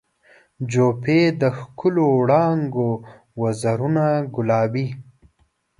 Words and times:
جوپې 0.71 1.21
د 1.41 1.43
ښکلو 1.57 2.05
وړانګو 2.19 2.89
وزرونه 3.41 4.05
ګلابي 4.35 4.87